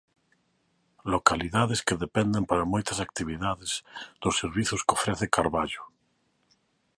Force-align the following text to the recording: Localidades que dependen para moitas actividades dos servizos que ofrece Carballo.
Localidades 1.13 1.81
que 1.87 1.99
dependen 2.05 2.43
para 2.49 2.69
moitas 2.73 2.99
actividades 3.07 3.71
dos 4.21 4.35
servizos 4.41 4.81
que 4.85 4.95
ofrece 4.97 5.33
Carballo. 5.37 5.83